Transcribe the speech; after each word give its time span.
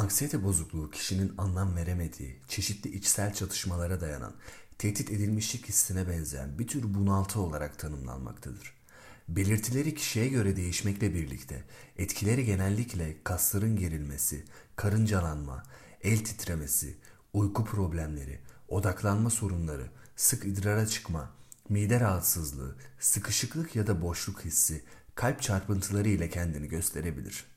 Anksiyete 0.00 0.44
bozukluğu 0.44 0.90
kişinin 0.90 1.32
anlam 1.38 1.76
veremediği, 1.76 2.36
çeşitli 2.48 2.90
içsel 2.96 3.34
çatışmalara 3.34 4.00
dayanan, 4.00 4.32
tehdit 4.78 5.10
edilmişlik 5.10 5.68
hissine 5.68 6.08
benzeyen 6.08 6.58
bir 6.58 6.66
tür 6.66 6.94
bunaltı 6.94 7.40
olarak 7.40 7.78
tanımlanmaktadır. 7.78 8.74
Belirtileri 9.28 9.94
kişiye 9.94 10.28
göre 10.28 10.56
değişmekle 10.56 11.14
birlikte 11.14 11.64
etkileri 11.96 12.44
genellikle 12.44 13.16
kasların 13.24 13.76
gerilmesi, 13.76 14.44
karıncalanma, 14.76 15.62
el 16.02 16.24
titremesi, 16.24 16.96
uyku 17.32 17.64
problemleri, 17.64 18.40
odaklanma 18.68 19.30
sorunları, 19.30 19.90
sık 20.16 20.44
idrara 20.44 20.86
çıkma, 20.86 21.30
mide 21.68 22.00
rahatsızlığı, 22.00 22.76
sıkışıklık 23.00 23.76
ya 23.76 23.86
da 23.86 24.02
boşluk 24.02 24.44
hissi, 24.44 24.84
kalp 25.14 25.42
çarpıntıları 25.42 26.08
ile 26.08 26.30
kendini 26.30 26.68
gösterebilir. 26.68 27.50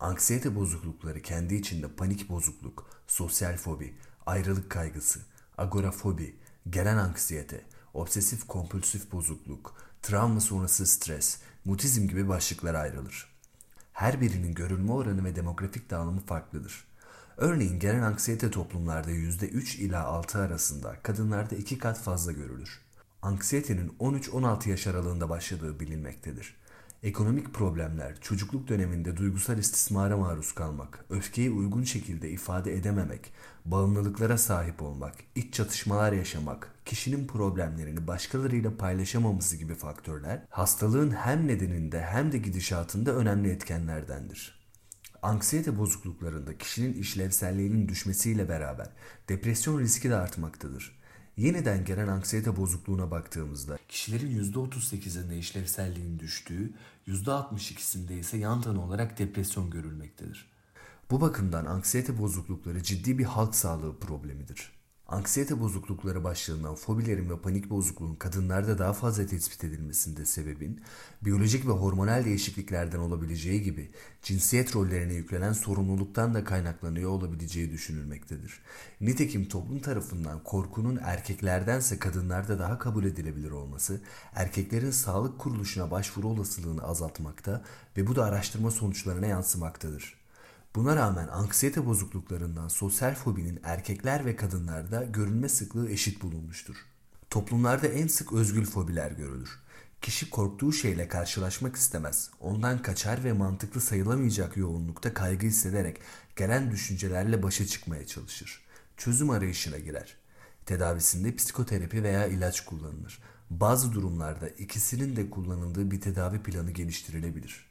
Anksiyete 0.00 0.54
bozuklukları 0.54 1.22
kendi 1.22 1.54
içinde 1.54 1.88
panik 1.88 2.28
bozukluk, 2.28 2.90
sosyal 3.06 3.56
fobi, 3.56 3.94
ayrılık 4.26 4.70
kaygısı, 4.70 5.20
agorafobi, 5.56 6.36
gelen 6.70 6.96
anksiyete, 6.96 7.64
obsesif 7.94 8.46
kompulsif 8.46 9.12
bozukluk, 9.12 9.74
travma 10.02 10.40
sonrası 10.40 10.86
stres, 10.86 11.38
mutizm 11.64 12.08
gibi 12.08 12.28
başlıklara 12.28 12.78
ayrılır. 12.78 13.28
Her 13.92 14.20
birinin 14.20 14.54
görülme 14.54 14.92
oranı 14.92 15.24
ve 15.24 15.36
demografik 15.36 15.90
dağılımı 15.90 16.20
farklıdır. 16.20 16.84
Örneğin 17.36 17.78
gelen 17.78 18.02
anksiyete 18.02 18.50
toplumlarda 18.50 19.10
%3 19.10 19.78
ila 19.78 20.04
6 20.04 20.38
arasında, 20.38 20.96
kadınlarda 21.02 21.54
2 21.54 21.78
kat 21.78 22.00
fazla 22.00 22.32
görülür. 22.32 22.80
Anksiyetenin 23.22 23.88
13-16 24.00 24.68
yaş 24.68 24.86
aralığında 24.86 25.28
başladığı 25.28 25.80
bilinmektedir. 25.80 26.56
Ekonomik 27.02 27.54
problemler, 27.54 28.20
çocukluk 28.20 28.68
döneminde 28.68 29.16
duygusal 29.16 29.58
istismara 29.58 30.16
maruz 30.16 30.52
kalmak, 30.52 31.04
öfkeyi 31.10 31.50
uygun 31.50 31.82
şekilde 31.82 32.30
ifade 32.30 32.74
edememek, 32.74 33.32
bağımlılıklara 33.64 34.38
sahip 34.38 34.82
olmak, 34.82 35.14
iç 35.34 35.54
çatışmalar 35.54 36.12
yaşamak, 36.12 36.74
kişinin 36.84 37.26
problemlerini 37.26 38.06
başkalarıyla 38.06 38.76
paylaşamaması 38.76 39.56
gibi 39.56 39.74
faktörler 39.74 40.42
hastalığın 40.50 41.10
hem 41.10 41.46
nedeninde 41.46 42.02
hem 42.02 42.32
de 42.32 42.38
gidişatında 42.38 43.14
önemli 43.14 43.50
etkenlerdendir. 43.50 44.68
Anksiyete 45.22 45.78
bozukluklarında 45.78 46.58
kişinin 46.58 46.94
işlevselliğinin 46.94 47.88
düşmesiyle 47.88 48.48
beraber 48.48 48.88
depresyon 49.28 49.80
riski 49.80 50.10
de 50.10 50.16
artmaktadır. 50.16 50.98
Yeniden 51.38 51.84
gelen 51.84 52.08
anksiyete 52.08 52.56
bozukluğuna 52.56 53.10
baktığımızda 53.10 53.78
kişilerin 53.88 54.52
%38'inde 54.52 55.38
işlevselliğin 55.38 56.18
düştüğü, 56.18 56.72
%62'sinde 57.06 58.18
ise 58.18 58.36
yan 58.36 58.60
tanı 58.60 58.84
olarak 58.84 59.18
depresyon 59.18 59.70
görülmektedir. 59.70 60.50
Bu 61.10 61.20
bakımdan 61.20 61.66
anksiyete 61.66 62.18
bozuklukları 62.18 62.82
ciddi 62.82 63.18
bir 63.18 63.24
halk 63.24 63.54
sağlığı 63.54 63.98
problemidir. 63.98 64.77
Anksiyete 65.08 65.60
bozuklukları 65.60 66.24
başlığından 66.24 66.74
fobilerin 66.74 67.30
ve 67.30 67.38
panik 67.38 67.70
bozukluğun 67.70 68.14
kadınlarda 68.14 68.78
daha 68.78 68.92
fazla 68.92 69.26
tespit 69.26 69.64
edilmesinde 69.64 70.26
sebebin 70.26 70.80
biyolojik 71.22 71.66
ve 71.66 71.70
hormonal 71.70 72.24
değişikliklerden 72.24 72.98
olabileceği 72.98 73.62
gibi 73.62 73.90
cinsiyet 74.22 74.76
rollerine 74.76 75.14
yüklenen 75.14 75.52
sorumluluktan 75.52 76.34
da 76.34 76.44
kaynaklanıyor 76.44 77.10
olabileceği 77.10 77.70
düşünülmektedir. 77.70 78.60
Nitekim 79.00 79.48
toplum 79.48 79.80
tarafından 79.80 80.42
korkunun 80.44 80.98
erkeklerdense 81.02 81.98
kadınlarda 81.98 82.58
daha 82.58 82.78
kabul 82.78 83.04
edilebilir 83.04 83.50
olması 83.50 84.00
erkeklerin 84.34 84.90
sağlık 84.90 85.38
kuruluşuna 85.38 85.90
başvuru 85.90 86.28
olasılığını 86.28 86.82
azaltmakta 86.82 87.64
ve 87.96 88.06
bu 88.06 88.16
da 88.16 88.24
araştırma 88.24 88.70
sonuçlarına 88.70 89.26
yansımaktadır. 89.26 90.18
Buna 90.76 90.96
rağmen 90.96 91.28
anksiyete 91.28 91.86
bozukluklarından 91.86 92.68
sosyal 92.68 93.14
fobinin 93.14 93.60
erkekler 93.64 94.26
ve 94.26 94.36
kadınlarda 94.36 95.04
görülme 95.04 95.48
sıklığı 95.48 95.90
eşit 95.90 96.22
bulunmuştur. 96.22 96.76
Toplumlarda 97.30 97.86
en 97.86 98.06
sık 98.06 98.32
özgül 98.32 98.64
fobiler 98.66 99.10
görülür. 99.10 99.58
Kişi 100.02 100.30
korktuğu 100.30 100.72
şeyle 100.72 101.08
karşılaşmak 101.08 101.76
istemez. 101.76 102.30
Ondan 102.40 102.82
kaçar 102.82 103.24
ve 103.24 103.32
mantıklı 103.32 103.80
sayılamayacak 103.80 104.56
yoğunlukta 104.56 105.14
kaygı 105.14 105.46
hissederek 105.46 106.00
gelen 106.36 106.70
düşüncelerle 106.70 107.42
başa 107.42 107.66
çıkmaya 107.66 108.06
çalışır. 108.06 108.64
Çözüm 108.96 109.30
arayışına 109.30 109.78
girer. 109.78 110.16
Tedavisinde 110.66 111.34
psikoterapi 111.34 112.02
veya 112.02 112.26
ilaç 112.26 112.64
kullanılır. 112.64 113.22
Bazı 113.50 113.92
durumlarda 113.92 114.48
ikisinin 114.48 115.16
de 115.16 115.30
kullanıldığı 115.30 115.90
bir 115.90 116.00
tedavi 116.00 116.42
planı 116.42 116.70
geliştirilebilir. 116.70 117.68